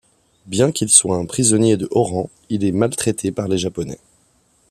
[0.47, 3.99] Bien qu'il soit un prisonnier de haut rang, il est maltraité par les Japonais.